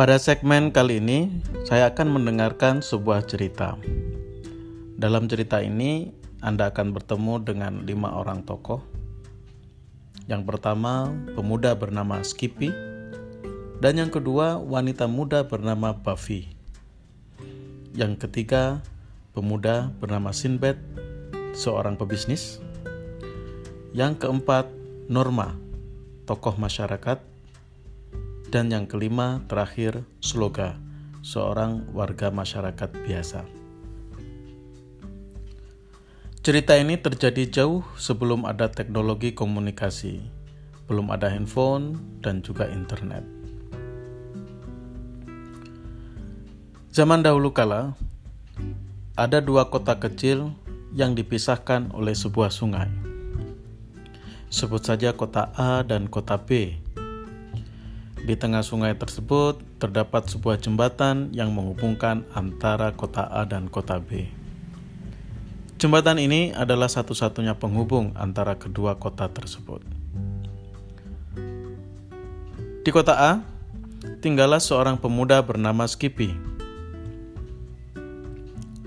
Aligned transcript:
Pada 0.00 0.16
segmen 0.16 0.72
kali 0.72 0.96
ini, 0.96 1.28
saya 1.68 1.92
akan 1.92 2.16
mendengarkan 2.16 2.80
sebuah 2.80 3.20
cerita. 3.28 3.76
Dalam 4.96 5.28
cerita 5.28 5.60
ini, 5.60 6.08
Anda 6.40 6.72
akan 6.72 6.96
bertemu 6.96 7.44
dengan 7.44 7.84
lima 7.84 8.08
orang 8.16 8.40
tokoh. 8.48 8.80
Yang 10.24 10.48
pertama, 10.48 11.12
pemuda 11.36 11.76
bernama 11.76 12.24
Skippy, 12.24 12.72
dan 13.84 14.00
yang 14.00 14.08
kedua, 14.08 14.56
wanita 14.56 15.04
muda 15.04 15.44
bernama 15.44 15.92
Buffy. 15.92 16.48
Yang 17.92 18.24
ketiga, 18.24 18.80
pemuda 19.36 19.92
bernama 20.00 20.32
Sinbad, 20.32 20.80
seorang 21.52 22.00
pebisnis. 22.00 22.56
Yang 23.92 24.24
keempat, 24.24 24.64
Norma, 25.12 25.60
tokoh 26.24 26.56
masyarakat. 26.56 27.29
Dan 28.50 28.66
yang 28.74 28.90
kelima, 28.90 29.46
terakhir, 29.46 30.02
Sloga, 30.18 30.74
seorang 31.22 31.86
warga 31.94 32.34
masyarakat 32.34 32.90
biasa. 33.06 33.46
Cerita 36.42 36.74
ini 36.74 36.98
terjadi 36.98 37.46
jauh 37.46 37.86
sebelum 37.94 38.42
ada 38.42 38.66
teknologi 38.66 39.30
komunikasi, 39.38 40.18
belum 40.90 41.14
ada 41.14 41.30
handphone, 41.30 41.94
dan 42.26 42.42
juga 42.42 42.66
internet. 42.66 43.22
Zaman 46.90 47.22
dahulu 47.22 47.54
kala, 47.54 47.94
ada 49.14 49.38
dua 49.38 49.70
kota 49.70 49.94
kecil 49.94 50.50
yang 50.90 51.14
dipisahkan 51.14 51.94
oleh 51.94 52.18
sebuah 52.18 52.50
sungai. 52.50 52.90
Sebut 54.50 54.82
saja 54.82 55.14
kota 55.14 55.54
A 55.54 55.86
dan 55.86 56.10
kota 56.10 56.34
B 56.34 56.74
di 58.30 58.38
tengah 58.38 58.62
sungai 58.62 58.94
tersebut 58.94 59.58
terdapat 59.82 60.30
sebuah 60.30 60.62
jembatan 60.62 61.34
yang 61.34 61.50
menghubungkan 61.50 62.22
antara 62.30 62.94
kota 62.94 63.26
A 63.26 63.42
dan 63.42 63.66
kota 63.66 63.98
B. 63.98 64.30
Jembatan 65.82 66.22
ini 66.22 66.54
adalah 66.54 66.86
satu-satunya 66.86 67.58
penghubung 67.58 68.14
antara 68.14 68.54
kedua 68.54 69.02
kota 69.02 69.26
tersebut. 69.26 69.82
Di 72.86 72.90
kota 72.94 73.18
A, 73.18 73.32
tinggallah 74.22 74.62
seorang 74.62 74.94
pemuda 74.94 75.42
bernama 75.42 75.90
Skippy. 75.90 76.30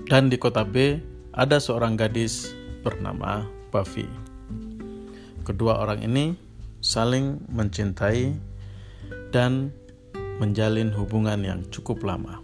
Dan 0.08 0.32
di 0.32 0.40
kota 0.40 0.64
B, 0.64 1.04
ada 1.36 1.60
seorang 1.60 2.00
gadis 2.00 2.56
bernama 2.80 3.44
Buffy. 3.68 4.08
Kedua 5.44 5.84
orang 5.84 6.00
ini 6.00 6.32
saling 6.80 7.44
mencintai 7.52 8.53
dan 9.34 9.74
menjalin 10.38 10.94
hubungan 10.94 11.42
yang 11.42 11.60
cukup 11.74 12.06
lama. 12.06 12.38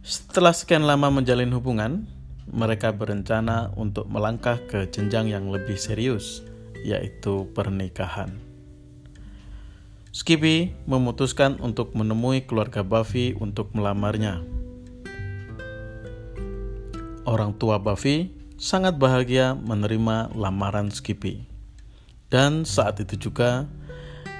Setelah 0.00 0.56
sekian 0.56 0.88
lama 0.88 1.12
menjalin 1.12 1.52
hubungan, 1.52 2.08
mereka 2.48 2.96
berencana 2.96 3.76
untuk 3.76 4.08
melangkah 4.08 4.56
ke 4.64 4.88
jenjang 4.88 5.28
yang 5.28 5.52
lebih 5.52 5.76
serius, 5.76 6.40
yaitu 6.80 7.44
pernikahan. 7.52 8.32
Skippy 10.12 10.72
memutuskan 10.88 11.60
untuk 11.60 11.92
menemui 11.92 12.44
keluarga 12.48 12.80
Buffy 12.80 13.36
untuk 13.36 13.72
melamarnya. 13.76 14.40
Orang 17.28 17.56
tua 17.56 17.80
Buffy 17.80 18.32
sangat 18.60 19.00
bahagia 19.00 19.56
menerima 19.56 20.34
lamaran 20.36 20.92
Skippy. 20.92 21.48
Dan 22.28 22.64
saat 22.64 23.00
itu 23.00 23.28
juga 23.28 23.68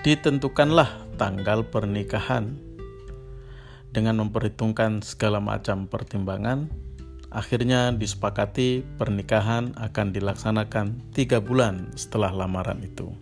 ditentukanlah 0.02 0.90
tanggal 1.14 1.62
pernikahan. 1.62 2.58
Dengan 3.94 4.26
memperhitungkan 4.26 4.98
segala 5.04 5.38
macam 5.38 5.86
pertimbangan, 5.86 6.66
akhirnya 7.30 7.94
disepakati 7.94 8.82
pernikahan 8.98 9.78
akan 9.78 10.10
dilaksanakan 10.10 11.14
tiga 11.14 11.38
bulan 11.38 11.94
setelah 11.94 12.34
lamaran 12.34 12.82
itu. 12.82 13.14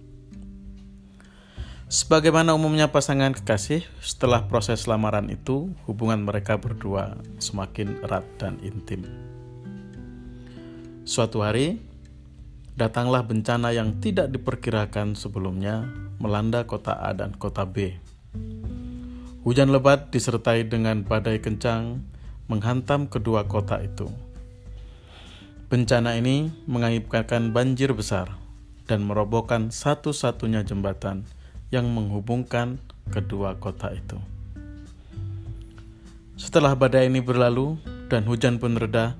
Sebagaimana 1.90 2.54
umumnya 2.54 2.88
pasangan 2.88 3.34
kekasih, 3.34 3.82
setelah 3.98 4.46
proses 4.46 4.86
lamaran 4.86 5.26
itu, 5.26 5.74
hubungan 5.90 6.22
mereka 6.22 6.54
berdua 6.54 7.19
semakin 7.42 7.98
erat 8.06 8.22
dan 8.38 8.56
intim. 8.62 9.02
Suatu 11.02 11.42
hari, 11.42 11.89
datanglah 12.78 13.26
bencana 13.26 13.75
yang 13.75 13.98
tidak 13.98 14.31
diperkirakan 14.31 15.19
sebelumnya 15.19 15.88
melanda 16.20 16.69
kota 16.69 16.98
A 17.00 17.16
dan 17.16 17.34
kota 17.34 17.64
B. 17.66 17.97
Hujan 19.41 19.72
lebat 19.72 20.12
disertai 20.12 20.69
dengan 20.69 21.00
badai 21.00 21.41
kencang 21.41 22.04
menghantam 22.50 23.08
kedua 23.08 23.48
kota 23.48 23.81
itu. 23.81 24.10
Bencana 25.70 26.19
ini 26.19 26.50
mengakibatkan 26.66 27.54
banjir 27.54 27.94
besar 27.94 28.36
dan 28.91 29.06
merobohkan 29.06 29.70
satu-satunya 29.70 30.66
jembatan 30.66 31.22
yang 31.70 31.87
menghubungkan 31.88 32.82
kedua 33.14 33.54
kota 33.56 33.94
itu. 33.94 34.19
Setelah 36.34 36.75
badai 36.75 37.06
ini 37.06 37.22
berlalu 37.22 37.78
dan 38.10 38.26
hujan 38.26 38.58
pun 38.58 38.75
reda, 38.75 39.14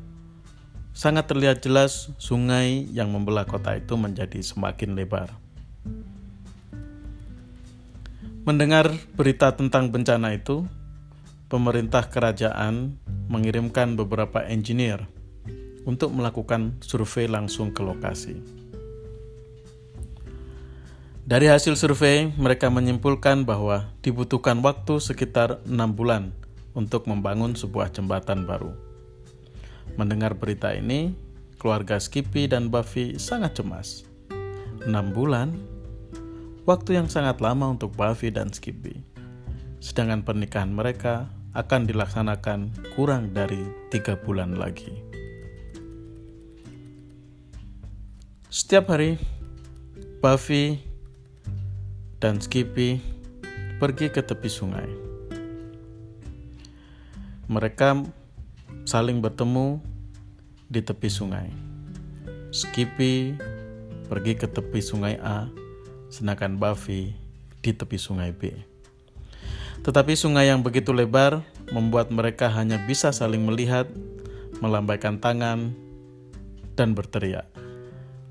sangat 0.93 1.31
terlihat 1.31 1.63
jelas 1.63 2.11
sungai 2.19 2.87
yang 2.91 3.11
membelah 3.15 3.47
kota 3.47 3.79
itu 3.79 3.95
menjadi 3.95 4.43
semakin 4.43 4.99
lebar. 4.99 5.31
Mendengar 8.41 8.91
berita 9.15 9.53
tentang 9.53 9.93
bencana 9.93 10.33
itu, 10.35 10.65
pemerintah 11.53 12.09
kerajaan 12.09 12.97
mengirimkan 13.29 13.95
beberapa 13.95 14.43
engineer 14.43 15.07
untuk 15.85 16.11
melakukan 16.11 16.81
survei 16.83 17.29
langsung 17.31 17.71
ke 17.71 17.85
lokasi. 17.85 18.41
Dari 21.31 21.47
hasil 21.47 21.79
survei, 21.79 22.33
mereka 22.35 22.67
menyimpulkan 22.75 23.47
bahwa 23.47 23.87
dibutuhkan 24.03 24.59
waktu 24.67 24.99
sekitar 24.99 25.63
enam 25.63 25.95
bulan 25.95 26.35
untuk 26.75 27.07
membangun 27.07 27.55
sebuah 27.55 27.95
jembatan 27.95 28.51
baru. 28.51 28.90
Mendengar 29.99 30.39
berita 30.39 30.71
ini, 30.75 31.15
keluarga 31.59 31.99
Skippy 31.99 32.47
dan 32.47 32.69
Buffy 32.71 33.19
sangat 33.19 33.59
cemas. 33.59 34.05
Enam 34.87 35.13
bulan 35.13 35.57
waktu 36.65 36.97
yang 37.01 37.09
sangat 37.11 37.43
lama 37.43 37.75
untuk 37.75 37.93
Buffy 37.99 38.31
dan 38.31 38.53
Skippy. 38.55 39.03
Sedangkan 39.81 40.23
pernikahan 40.23 40.71
mereka 40.71 41.29
akan 41.57 41.89
dilaksanakan 41.89 42.71
kurang 42.95 43.35
dari 43.35 43.59
tiga 43.91 44.15
bulan 44.15 44.55
lagi. 44.55 44.93
Setiap 48.51 48.91
hari, 48.91 49.19
Buffy 50.23 50.79
dan 52.19 52.39
Skippy 52.39 53.01
pergi 53.81 54.13
ke 54.13 54.21
tepi 54.21 54.51
sungai. 54.51 54.89
Mereka 57.51 58.20
saling 58.91 59.23
bertemu 59.23 59.79
di 60.67 60.83
tepi 60.83 61.07
sungai. 61.07 61.47
Skippy 62.51 63.39
pergi 64.11 64.35
ke 64.35 64.51
tepi 64.51 64.83
sungai 64.83 65.15
A 65.23 65.47
sedangkan 66.11 66.59
Buffy 66.59 67.15
di 67.63 67.71
tepi 67.71 67.95
sungai 67.95 68.35
B. 68.35 68.51
Tetapi 69.87 70.19
sungai 70.19 70.51
yang 70.51 70.67
begitu 70.67 70.91
lebar 70.91 71.47
membuat 71.71 72.11
mereka 72.11 72.51
hanya 72.51 72.83
bisa 72.83 73.15
saling 73.15 73.47
melihat, 73.47 73.87
melambaikan 74.59 75.23
tangan, 75.23 75.71
dan 76.75 76.91
berteriak. 76.91 77.47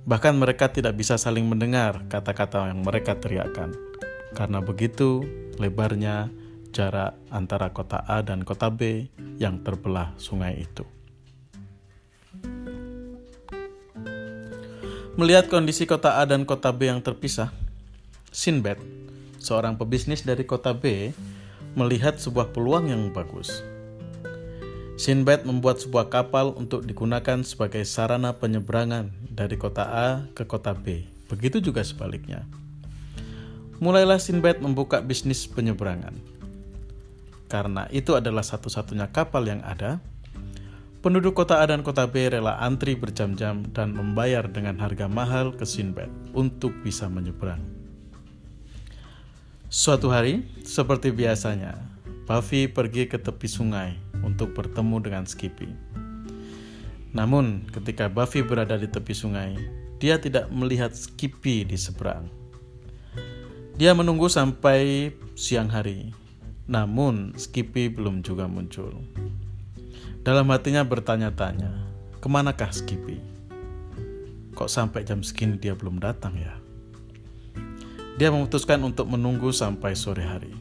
Bahkan 0.04 0.36
mereka 0.36 0.68
tidak 0.68 1.00
bisa 1.00 1.16
saling 1.16 1.48
mendengar 1.48 2.04
kata-kata 2.12 2.68
yang 2.68 2.84
mereka 2.84 3.16
teriakkan. 3.16 3.72
Karena 4.36 4.60
begitu 4.60 5.24
lebarnya 5.56 6.28
jarak 6.72 7.18
antara 7.34 7.74
kota 7.74 8.02
A 8.06 8.22
dan 8.22 8.46
kota 8.46 8.70
B 8.70 9.10
yang 9.38 9.62
terbelah 9.66 10.14
sungai 10.18 10.64
itu. 10.64 10.86
Melihat 15.20 15.52
kondisi 15.52 15.84
kota 15.84 16.16
A 16.16 16.24
dan 16.24 16.48
kota 16.48 16.72
B 16.72 16.88
yang 16.88 17.04
terpisah, 17.04 17.52
Sinbad, 18.32 18.80
seorang 19.36 19.76
pebisnis 19.76 20.24
dari 20.24 20.48
kota 20.48 20.72
B, 20.72 21.12
melihat 21.76 22.16
sebuah 22.16 22.56
peluang 22.56 22.88
yang 22.88 23.12
bagus. 23.12 23.52
Sinbad 25.00 25.48
membuat 25.48 25.80
sebuah 25.80 26.12
kapal 26.12 26.56
untuk 26.56 26.84
digunakan 26.84 27.40
sebagai 27.44 27.84
sarana 27.88 28.36
penyeberangan 28.36 29.12
dari 29.32 29.56
kota 29.56 29.88
A 29.88 30.08
ke 30.36 30.44
kota 30.44 30.76
B. 30.76 31.08
Begitu 31.32 31.64
juga 31.64 31.84
sebaliknya. 31.84 32.44
Mulailah 33.80 34.20
Sinbad 34.20 34.60
membuka 34.60 35.00
bisnis 35.00 35.48
penyeberangan. 35.48 36.39
Karena 37.50 37.90
itu 37.90 38.14
adalah 38.14 38.46
satu-satunya 38.46 39.10
kapal 39.10 39.50
yang 39.50 39.66
ada, 39.66 39.98
penduduk 41.02 41.34
kota 41.34 41.58
A 41.58 41.66
dan 41.66 41.82
kota 41.82 42.06
B 42.06 42.30
rela 42.30 42.62
antri 42.62 42.94
berjam-jam 42.94 43.66
dan 43.74 43.98
membayar 43.98 44.46
dengan 44.46 44.78
harga 44.78 45.10
mahal 45.10 45.58
ke 45.58 45.66
Sinbad 45.66 46.14
untuk 46.38 46.72
bisa 46.86 47.10
menyeberang. 47.10 47.60
Suatu 49.70 50.14
hari, 50.14 50.46
seperti 50.62 51.10
biasanya, 51.10 51.78
Buffy 52.30 52.70
pergi 52.70 53.10
ke 53.10 53.18
tepi 53.18 53.50
sungai 53.50 53.98
untuk 54.22 54.54
bertemu 54.54 55.02
dengan 55.02 55.26
Skippy. 55.26 55.70
Namun, 57.18 57.66
ketika 57.74 58.06
Buffy 58.06 58.46
berada 58.46 58.78
di 58.78 58.86
tepi 58.86 59.14
sungai, 59.18 59.58
dia 59.98 60.22
tidak 60.22 60.46
melihat 60.54 60.94
Skippy 60.94 61.66
di 61.66 61.78
seberang. 61.78 62.30
Dia 63.78 63.98
menunggu 63.98 64.30
sampai 64.30 65.14
siang 65.34 65.74
hari, 65.74 66.14
namun 66.70 67.34
Skippy 67.34 67.90
belum 67.90 68.22
juga 68.22 68.46
muncul. 68.46 68.94
Dalam 70.22 70.54
hatinya 70.54 70.86
bertanya-tanya, 70.86 71.74
ke 72.22 72.28
manakah 72.30 72.70
Skippy? 72.70 73.18
Kok 74.54 74.70
sampai 74.70 75.02
jam 75.02 75.26
segini 75.26 75.58
dia 75.58 75.74
belum 75.74 75.98
datang 75.98 76.38
ya? 76.38 76.54
Dia 78.22 78.30
memutuskan 78.30 78.86
untuk 78.86 79.10
menunggu 79.10 79.50
sampai 79.50 79.98
sore 79.98 80.22
hari. 80.22 80.54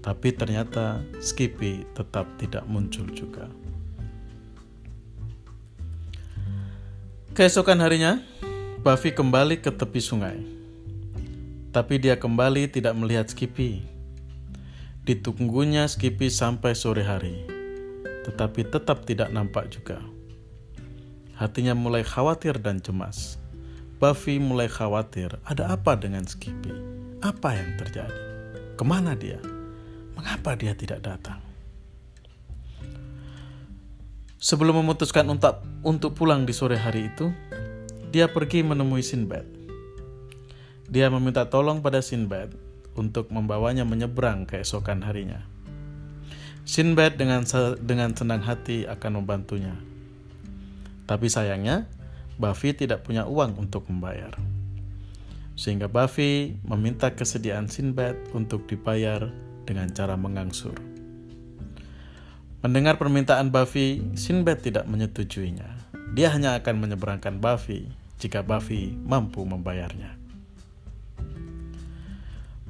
Tapi 0.00 0.32
ternyata 0.32 1.04
Skippy 1.20 1.84
tetap 1.92 2.24
tidak 2.40 2.64
muncul 2.64 3.04
juga. 3.12 3.52
Keesokan 7.36 7.76
harinya, 7.84 8.24
Buffy 8.80 9.12
kembali 9.12 9.60
ke 9.60 9.68
tepi 9.68 10.00
sungai. 10.00 10.40
Tapi 11.76 12.00
dia 12.00 12.16
kembali 12.16 12.72
tidak 12.72 12.96
melihat 12.96 13.28
Skippy. 13.28 13.91
Ditunggunya 15.02 15.90
Skippy 15.90 16.30
sampai 16.30 16.78
sore 16.78 17.02
hari, 17.02 17.42
tetapi 18.22 18.70
tetap 18.70 19.02
tidak 19.02 19.34
nampak 19.34 19.66
juga. 19.66 19.98
Hatinya 21.34 21.74
mulai 21.74 22.06
khawatir 22.06 22.62
dan 22.62 22.78
cemas. 22.78 23.34
Buffy 23.98 24.38
mulai 24.38 24.70
khawatir 24.70 25.34
ada 25.42 25.74
apa 25.74 25.98
dengan 25.98 26.22
Skippy. 26.22 26.70
Apa 27.18 27.50
yang 27.50 27.74
terjadi? 27.82 28.22
Ke 28.78 28.86
mana 28.86 29.18
dia? 29.18 29.42
Mengapa 30.14 30.54
dia 30.54 30.70
tidak 30.70 31.02
datang? 31.02 31.42
Sebelum 34.38 34.86
memutuskan 34.86 35.26
untuk, 35.26 35.66
untuk 35.82 36.14
pulang 36.14 36.46
di 36.46 36.54
sore 36.54 36.78
hari 36.78 37.10
itu, 37.10 37.34
dia 38.14 38.30
pergi 38.30 38.62
menemui 38.62 39.02
Sinbad. 39.02 39.50
Dia 40.86 41.10
meminta 41.10 41.42
tolong 41.50 41.82
pada 41.82 41.98
Sinbad 41.98 42.61
untuk 42.98 43.32
membawanya 43.32 43.82
menyeberang 43.86 44.44
keesokan 44.44 45.02
harinya. 45.06 45.42
Sinbad 46.62 47.18
dengan 47.18 47.42
dengan 47.82 48.14
senang 48.14 48.46
hati 48.46 48.86
akan 48.86 49.22
membantunya. 49.22 49.74
Tapi 51.10 51.26
sayangnya, 51.26 51.90
Buffy 52.38 52.72
tidak 52.72 53.02
punya 53.02 53.26
uang 53.26 53.58
untuk 53.58 53.90
membayar. 53.90 54.32
Sehingga 55.58 55.90
Buffy 55.90 56.56
meminta 56.62 57.12
kesediaan 57.12 57.66
Sinbad 57.66 58.32
untuk 58.32 58.70
dibayar 58.70 59.28
dengan 59.66 59.90
cara 59.90 60.14
mengangsur. 60.14 60.78
Mendengar 62.62 62.94
permintaan 62.94 63.50
Buffy, 63.50 64.14
Sinbad 64.14 64.62
tidak 64.62 64.86
menyetujuinya. 64.86 65.66
Dia 66.14 66.30
hanya 66.30 66.54
akan 66.62 66.78
menyeberangkan 66.78 67.42
Buffy 67.42 67.90
jika 68.22 68.46
Buffy 68.46 68.94
mampu 68.94 69.42
membayarnya. 69.42 70.21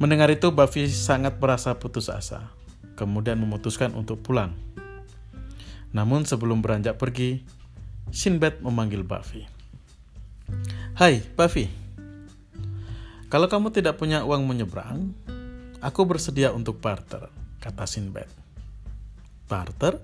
Mendengar 0.02 0.34
itu, 0.34 0.50
Buffy 0.50 0.90
sangat 0.90 1.38
merasa 1.38 1.78
putus 1.78 2.10
asa, 2.10 2.50
kemudian 2.98 3.38
memutuskan 3.38 3.94
untuk 3.94 4.18
pulang. 4.18 4.50
Namun 5.94 6.26
sebelum 6.26 6.58
beranjak 6.58 6.98
pergi, 6.98 7.46
Sinbad 8.10 8.66
memanggil 8.66 9.06
Buffy. 9.06 9.46
Hai, 10.98 11.22
Buffy. 11.38 11.70
Kalau 13.30 13.46
kamu 13.46 13.70
tidak 13.70 13.94
punya 13.94 14.26
uang 14.26 14.42
menyeberang, 14.42 15.14
aku 15.78 16.02
bersedia 16.02 16.50
untuk 16.50 16.82
barter, 16.82 17.30
kata 17.62 17.86
Sinbad. 17.86 18.26
Barter? 19.46 20.02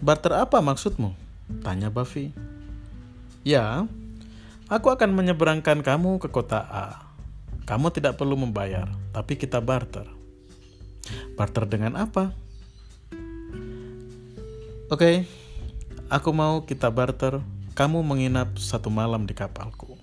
Barter 0.00 0.32
apa 0.32 0.64
maksudmu? 0.64 1.12
Tanya 1.60 1.92
Buffy. 1.92 2.32
Ya, 3.44 3.84
aku 4.72 4.88
akan 4.88 5.12
menyeberangkan 5.12 5.84
kamu 5.84 6.24
ke 6.24 6.32
kota 6.32 6.64
A. 6.64 7.03
Kamu 7.64 7.88
tidak 7.92 8.20
perlu 8.20 8.36
membayar, 8.36 8.88
tapi 9.12 9.40
kita 9.40 9.60
barter. 9.60 10.04
Barter 11.36 11.64
dengan 11.64 11.96
apa? 11.96 12.32
Oke, 14.92 15.00
okay, 15.00 15.16
Aku 16.12 16.36
mau 16.36 16.62
kita 16.68 16.92
barter, 16.92 17.40
kamu 17.72 18.04
menginap 18.04 18.60
satu 18.60 18.92
malam 18.92 19.24
di 19.24 19.32
kapalku. 19.32 19.96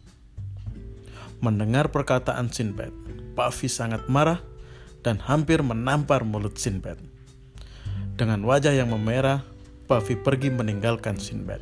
Mendengar 1.40 1.94
perkataan 1.94 2.50
Sinbad, 2.50 2.90
Buffy 3.38 3.70
sangat 3.70 4.10
marah 4.10 4.42
dan 5.06 5.22
hampir 5.22 5.62
menampar 5.62 6.26
mulut 6.26 6.58
Sinbad. 6.58 6.98
Dengan 8.18 8.42
wajah 8.44 8.74
yang 8.74 8.90
memerah, 8.90 9.46
Buffy 9.86 10.18
pergi 10.18 10.50
meninggalkan 10.50 11.22
Sinbad. 11.22 11.62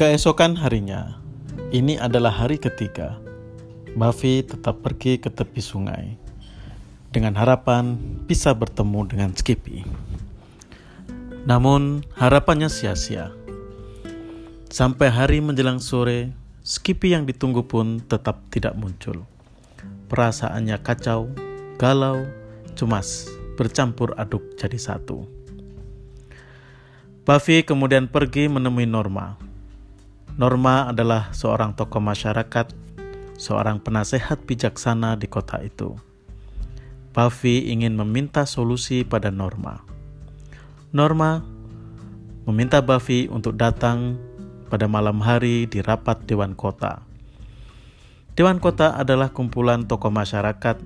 Keesokan 0.00 0.56
harinya, 0.56 1.20
ini 1.76 2.00
adalah 2.00 2.32
hari 2.32 2.56
ketiga. 2.56 3.20
Buffy 3.92 4.40
tetap 4.40 4.80
pergi 4.80 5.20
ke 5.20 5.28
tepi 5.28 5.60
sungai 5.60 6.16
dengan 7.12 7.36
harapan 7.36 8.00
bisa 8.24 8.56
bertemu 8.56 9.12
dengan 9.12 9.36
Skippy. 9.36 9.84
Namun, 11.44 12.00
harapannya 12.16 12.72
sia-sia. 12.72 13.28
Sampai 14.72 15.12
hari 15.12 15.44
menjelang 15.44 15.84
sore, 15.84 16.32
Skippy 16.64 17.12
yang 17.12 17.28
ditunggu 17.28 17.68
pun 17.68 18.00
tetap 18.00 18.40
tidak 18.48 18.72
muncul. 18.80 19.28
Perasaannya 20.08 20.80
kacau, 20.80 21.28
galau, 21.76 22.24
cemas, 22.72 23.28
bercampur 23.60 24.16
aduk 24.16 24.56
jadi 24.56 24.80
satu. 24.80 25.28
Buffy 27.28 27.60
kemudian 27.68 28.08
pergi 28.08 28.48
menemui 28.48 28.88
Norma, 28.88 29.49
Norma 30.38 30.86
adalah 30.86 31.34
seorang 31.34 31.74
tokoh 31.74 31.98
masyarakat, 31.98 32.70
seorang 33.34 33.82
penasehat 33.82 34.46
bijaksana 34.46 35.18
di 35.18 35.26
kota 35.26 35.58
itu. 35.58 35.98
Buffy 37.10 37.74
ingin 37.74 37.98
meminta 37.98 38.46
solusi 38.46 39.02
pada 39.02 39.34
Norma. 39.34 39.82
Norma 40.94 41.42
meminta 42.46 42.78
Buffy 42.78 43.26
untuk 43.26 43.58
datang 43.58 44.14
pada 44.70 44.86
malam 44.86 45.18
hari 45.18 45.66
di 45.66 45.82
rapat 45.82 46.22
Dewan 46.30 46.54
Kota. 46.54 47.02
Dewan 48.38 48.62
Kota 48.62 48.94
adalah 48.94 49.34
kumpulan 49.34 49.90
tokoh 49.90 50.14
masyarakat 50.14 50.78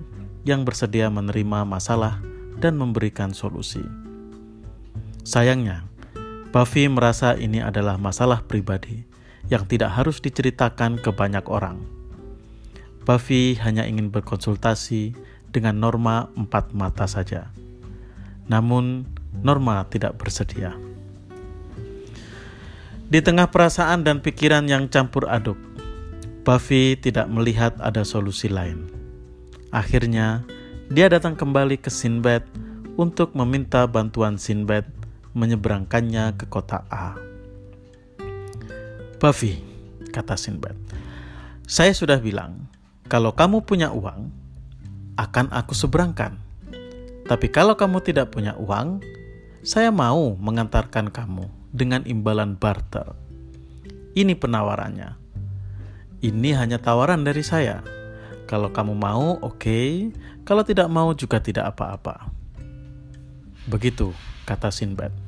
yang 0.49 0.65
bersedia 0.65 1.13
menerima 1.13 1.61
masalah 1.69 2.17
dan 2.57 2.81
memberikan 2.81 3.37
solusi. 3.37 3.85
Sayangnya, 5.21 5.85
Buffy 6.49 6.89
merasa 6.89 7.37
ini 7.37 7.61
adalah 7.61 8.01
masalah 8.01 8.41
pribadi 8.41 9.14
yang 9.49 9.65
tidak 9.69 9.93
harus 9.93 10.17
diceritakan 10.21 10.97
ke 10.97 11.13
banyak 11.13 11.45
orang. 11.45 11.81
Buffy 13.05 13.53
hanya 13.61 13.85
ingin 13.85 14.09
berkonsultasi 14.09 15.13
dengan 15.53 15.77
Norma 15.77 16.27
empat 16.33 16.73
mata 16.73 17.05
saja. 17.05 17.53
Namun, 18.49 19.05
Norma 19.45 19.85
tidak 19.87 20.17
bersedia. 20.17 20.73
Di 23.05 23.21
tengah 23.21 23.53
perasaan 23.53 24.01
dan 24.01 24.25
pikiran 24.25 24.65
yang 24.65 24.89
campur 24.89 25.29
aduk, 25.29 25.57
Buffy 26.41 26.97
tidak 26.97 27.29
melihat 27.29 27.77
ada 27.77 28.01
solusi 28.01 28.49
lain. 28.49 28.89
Akhirnya, 29.69 30.41
dia 30.89 31.09
datang 31.09 31.37
kembali 31.37 31.77
ke 31.77 31.93
Sinbad 31.93 32.45
untuk 32.97 33.37
meminta 33.37 33.85
bantuan 33.85 34.41
Sinbad 34.41 34.89
menyeberangkannya 35.37 36.33
ke 36.37 36.45
kota 36.49 36.85
A. 36.89 37.34
Buffy, 39.25 39.57
kata 40.13 40.37
Sinbad, 40.37 40.77
saya 41.65 41.97
sudah 41.97 42.21
bilang, 42.21 42.69
kalau 43.09 43.33
kamu 43.33 43.65
punya 43.65 43.89
uang, 43.89 44.29
akan 45.17 45.49
aku 45.49 45.73
seberangkan. 45.73 46.37
Tapi 47.25 47.49
kalau 47.49 47.73
kamu 47.73 48.05
tidak 48.05 48.29
punya 48.29 48.53
uang, 48.53 49.01
saya 49.65 49.89
mau 49.89 50.37
mengantarkan 50.37 51.09
kamu 51.09 51.49
dengan 51.73 52.05
imbalan 52.05 52.53
barter. 52.53 53.17
Ini 54.13 54.37
penawarannya. 54.37 55.17
Ini 56.21 56.49
hanya 56.61 56.77
tawaran 56.77 57.25
dari 57.25 57.41
saya. 57.41 57.81
Kalau 58.45 58.69
kamu 58.69 58.93
mau, 58.93 59.41
oke. 59.41 59.57
Okay. 59.57 60.13
Kalau 60.45 60.61
tidak 60.61 60.85
mau, 60.85 61.17
juga 61.17 61.41
tidak 61.41 61.73
apa-apa. 61.73 62.29
Begitu 63.65 64.13
kata 64.45 64.69
Sinbad. 64.69 65.24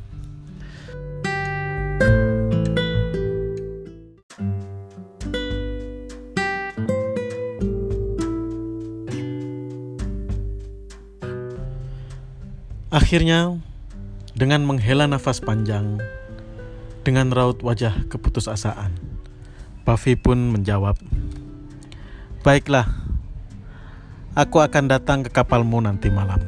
Akhirnya, 13.08 13.56
dengan 14.36 14.68
menghela 14.68 15.08
nafas 15.08 15.40
panjang, 15.40 15.96
dengan 17.08 17.32
raut 17.32 17.56
wajah 17.64 18.04
keputusasaan, 18.12 18.92
Buffy 19.88 20.20
pun 20.20 20.52
menjawab, 20.52 21.00
"Baiklah, 22.44 22.84
aku 24.36 24.60
akan 24.60 24.92
datang 24.92 25.24
ke 25.24 25.32
kapalmu 25.32 25.80
nanti 25.80 26.12
malam." 26.12 26.44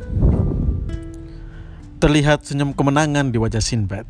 Terlihat 2.04 2.44
senyum 2.44 2.76
kemenangan 2.76 3.32
di 3.32 3.40
wajah 3.40 3.64
Sinbad. 3.64 4.04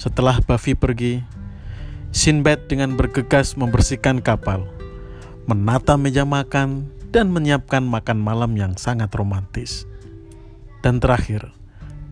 Setelah 0.00 0.40
Buffy 0.40 0.72
pergi, 0.72 1.20
Sinbad 2.08 2.72
dengan 2.72 2.96
bergegas 2.96 3.52
membersihkan 3.52 4.24
kapal, 4.24 4.64
menata 5.44 6.00
meja 6.00 6.24
makan, 6.24 6.88
dan 7.12 7.28
menyiapkan 7.28 7.84
makan 7.84 8.16
malam 8.16 8.56
yang 8.56 8.80
sangat 8.80 9.12
romantis. 9.12 9.84
Dan 10.84 11.02
terakhir, 11.02 11.50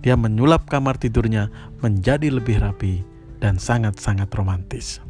dia 0.02 0.14
menyulap 0.14 0.66
kamar 0.70 0.98
tidurnya 0.98 1.50
menjadi 1.82 2.30
lebih 2.30 2.62
rapi 2.62 3.02
dan 3.42 3.58
sangat-sangat 3.58 4.30
romantis. 4.34 5.02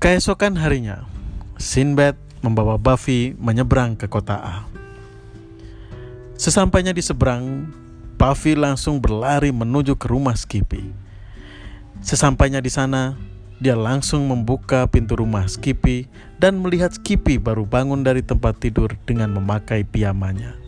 Keesokan 0.00 0.56
harinya, 0.56 1.04
Sinbad 1.60 2.16
membawa 2.40 2.80
Buffy 2.80 3.36
menyeberang 3.36 4.00
ke 4.00 4.08
kota 4.08 4.40
A. 4.40 4.56
Sesampainya 6.40 6.96
di 6.96 7.04
seberang, 7.04 7.68
Buffy 8.16 8.56
langsung 8.56 8.96
berlari 9.00 9.52
menuju 9.52 9.96
ke 10.00 10.08
rumah 10.08 10.36
Skippy. 10.36 10.88
Sesampainya 12.00 12.64
di 12.64 12.72
sana, 12.72 13.16
dia 13.60 13.76
langsung 13.76 14.24
membuka 14.24 14.88
pintu 14.88 15.20
rumah 15.20 15.44
Skippy 15.44 16.08
dan 16.40 16.64
melihat 16.64 16.96
Skippy 16.96 17.36
baru 17.36 17.68
bangun 17.68 18.00
dari 18.00 18.24
tempat 18.24 18.56
tidur 18.56 18.96
dengan 19.04 19.36
memakai 19.36 19.84
piyamanya. 19.84 20.59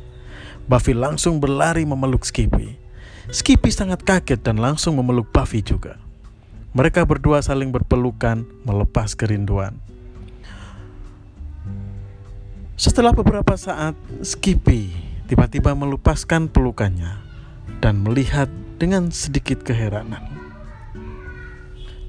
Buffy 0.72 0.96
langsung 0.96 1.36
berlari 1.36 1.84
memeluk 1.84 2.24
Skippy. 2.24 2.80
Skippy 3.28 3.68
sangat 3.68 4.08
kaget 4.08 4.40
dan 4.40 4.56
langsung 4.56 4.96
memeluk 4.96 5.28
Buffy 5.28 5.60
juga. 5.60 6.00
Mereka 6.72 7.04
berdua 7.04 7.44
saling 7.44 7.68
berpelukan 7.68 8.48
melepas 8.64 9.12
kerinduan. 9.12 9.76
Setelah 12.80 13.12
beberapa 13.12 13.52
saat, 13.52 13.92
Skippy 14.24 14.88
tiba-tiba 15.28 15.76
melepaskan 15.76 16.48
pelukannya 16.48 17.20
dan 17.84 18.00
melihat 18.00 18.48
dengan 18.80 19.12
sedikit 19.12 19.60
keheranan. 19.60 20.24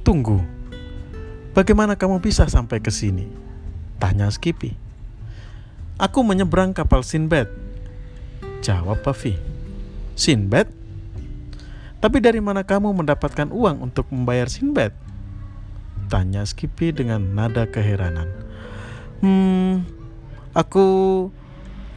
Tunggu, 0.08 0.40
bagaimana 1.52 2.00
kamu 2.00 2.24
bisa 2.24 2.48
sampai 2.48 2.80
ke 2.80 2.96
sini? 2.96 3.28
Tanya 4.00 4.32
Skippy. 4.32 4.72
Aku 6.00 6.24
menyeberang 6.24 6.72
kapal 6.72 7.04
Sinbad, 7.04 7.63
Jawab 8.64 9.04
Buffy. 9.04 9.36
Sinbad? 10.16 10.72
Tapi 12.00 12.18
dari 12.24 12.40
mana 12.40 12.64
kamu 12.64 12.96
mendapatkan 12.96 13.52
uang 13.52 13.84
untuk 13.84 14.08
membayar 14.08 14.48
Sinbad? 14.48 14.96
Tanya 16.08 16.48
Skippy 16.48 16.96
dengan 16.96 17.36
nada 17.36 17.68
keheranan. 17.68 18.32
Hmm, 19.20 19.84
aku... 20.56 21.28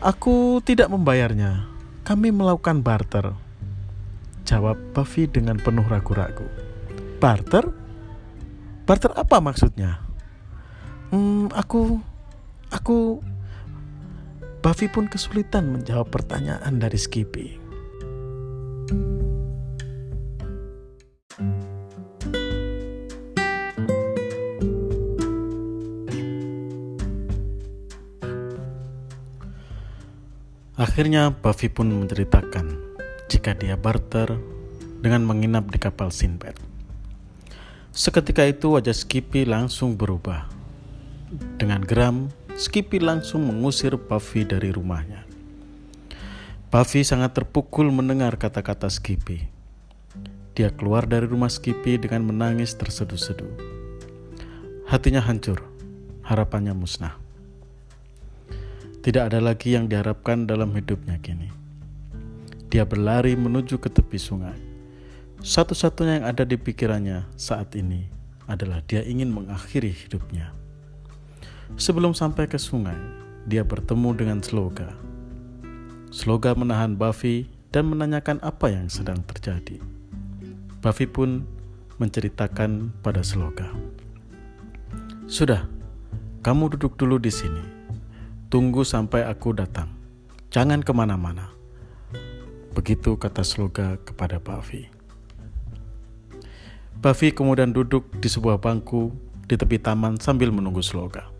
Aku 0.02 0.60
tidak 0.66 0.90
membayarnya. 0.90 1.70
Kami 2.02 2.34
melakukan 2.34 2.82
barter. 2.82 3.32
Jawab 4.42 4.74
Buffy 4.90 5.30
dengan 5.30 5.62
penuh 5.62 5.86
ragu-ragu. 5.86 6.50
Barter? 7.22 7.70
Barter 8.90 9.14
apa 9.14 9.38
maksudnya? 9.38 10.02
Hmm, 11.14 11.46
aku... 11.54 12.02
Aku 12.74 13.22
Buffy 14.66 14.90
pun 14.90 15.06
kesulitan 15.06 15.78
menjawab 15.78 16.10
pertanyaan 16.10 16.82
dari 16.82 16.98
Skippy. 16.98 17.54
Akhirnya 30.74 31.30
Buffy 31.30 31.70
pun 31.70 31.86
menceritakan 32.02 32.66
jika 33.30 33.54
dia 33.54 33.78
barter 33.78 34.34
dengan 34.98 35.22
menginap 35.30 35.70
di 35.70 35.78
kapal 35.78 36.10
Sinbad. 36.10 36.58
Seketika 37.94 38.42
itu 38.42 38.74
wajah 38.74 38.98
Skippy 38.98 39.46
langsung 39.46 39.94
berubah. 39.94 40.50
Dengan 41.54 41.86
geram, 41.86 42.34
Skippy 42.56 43.04
langsung 43.04 43.44
mengusir 43.44 43.92
Buffy 44.00 44.48
dari 44.48 44.72
rumahnya. 44.72 45.28
Buffy 46.72 47.04
sangat 47.04 47.36
terpukul 47.36 47.92
mendengar 47.92 48.40
kata-kata 48.40 48.88
Skippy. 48.88 49.44
Dia 50.56 50.72
keluar 50.72 51.04
dari 51.04 51.28
rumah 51.28 51.52
Skippy 51.52 52.00
dengan 52.00 52.24
menangis 52.24 52.72
terseduh-seduh. 52.72 53.52
Hatinya 54.88 55.20
hancur, 55.20 55.60
harapannya 56.24 56.72
musnah. 56.72 57.20
Tidak 59.04 59.28
ada 59.28 59.36
lagi 59.36 59.76
yang 59.76 59.84
diharapkan 59.84 60.48
dalam 60.48 60.72
hidupnya 60.72 61.20
kini. 61.20 61.52
Dia 62.72 62.88
berlari 62.88 63.36
menuju 63.36 63.76
ke 63.76 63.92
tepi 63.92 64.16
sungai. 64.16 64.56
Satu-satunya 65.44 66.24
yang 66.24 66.26
ada 66.32 66.48
di 66.48 66.56
pikirannya 66.56 67.28
saat 67.36 67.76
ini 67.76 68.08
adalah 68.48 68.80
dia 68.88 69.04
ingin 69.04 69.28
mengakhiri 69.28 69.92
hidupnya. 69.92 70.56
Sebelum 71.74 72.14
sampai 72.14 72.46
ke 72.46 72.54
sungai, 72.54 72.94
dia 73.50 73.66
bertemu 73.66 74.14
dengan 74.14 74.38
Sloga. 74.38 74.94
Sloga 76.14 76.54
menahan 76.54 76.94
Buffy 76.94 77.50
dan 77.74 77.90
menanyakan 77.90 78.38
apa 78.46 78.70
yang 78.70 78.86
sedang 78.86 79.18
terjadi. 79.26 79.82
Buffy 80.78 81.10
pun 81.10 81.42
menceritakan 81.98 82.94
pada 83.02 83.26
Sloga. 83.26 83.74
Sudah, 85.26 85.66
kamu 86.46 86.78
duduk 86.78 86.94
dulu 86.94 87.18
di 87.18 87.34
sini. 87.34 87.60
Tunggu 88.46 88.86
sampai 88.86 89.26
aku 89.26 89.50
datang. 89.50 89.90
Jangan 90.54 90.86
ke 90.86 90.94
mana-mana. 90.94 91.50
Begitu 92.72 93.18
kata 93.18 93.42
Sloga 93.42 93.98
kepada 94.06 94.38
Buffy. 94.38 94.86
Buffy 96.96 97.34
kemudian 97.34 97.74
duduk 97.74 98.08
di 98.22 98.30
sebuah 98.30 98.56
bangku 98.62 99.12
di 99.44 99.58
tepi 99.58 99.76
taman 99.76 100.16
sambil 100.16 100.48
menunggu 100.48 100.80
Sloga. 100.80 101.35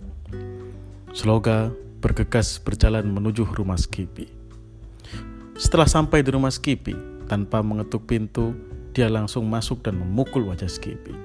Sloga 1.17 1.73
bergegas 2.05 2.61
berjalan 2.61 3.09
menuju 3.09 3.49
rumah 3.57 3.81
Skippy. 3.81 4.29
Setelah 5.57 5.89
sampai 5.89 6.21
di 6.21 6.29
rumah 6.29 6.53
Skippy, 6.53 6.93
tanpa 7.25 7.65
mengetuk 7.65 8.05
pintu, 8.05 8.53
dia 8.93 9.09
langsung 9.09 9.49
masuk 9.49 9.81
dan 9.81 9.97
memukul 9.97 10.45
wajah 10.45 10.69
Skippy. 10.69 11.17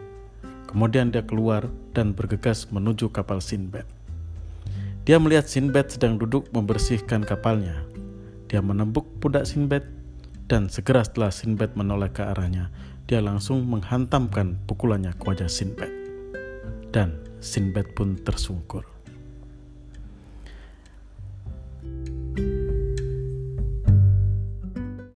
Kemudian 0.71 1.11
dia 1.11 1.27
keluar 1.27 1.67
dan 1.91 2.15
bergegas 2.15 2.71
menuju 2.71 3.11
kapal 3.11 3.43
Sinbad. 3.43 3.83
Dia 5.03 5.19
melihat 5.19 5.51
Sinbad 5.51 5.91
sedang 5.91 6.15
duduk 6.15 6.47
membersihkan 6.55 7.27
kapalnya. 7.27 7.83
Dia 8.47 8.63
menembuk 8.63 9.03
pundak 9.19 9.43
Sinbad 9.43 9.83
dan 10.47 10.71
segera 10.71 11.03
setelah 11.03 11.35
Sinbad 11.35 11.75
menoleh 11.75 12.15
ke 12.15 12.23
arahnya, 12.23 12.71
dia 13.11 13.19
langsung 13.19 13.67
menghantamkan 13.67 14.55
pukulannya 14.71 15.11
ke 15.19 15.23
wajah 15.27 15.51
Sinbad. 15.51 15.91
Dan 16.95 17.19
Sinbad 17.43 17.91
pun 17.91 18.15
tersungkur. 18.23 19.00